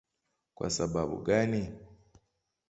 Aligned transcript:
Kwa 0.55 0.69
sababu 0.69 1.17
gani? 1.17 1.73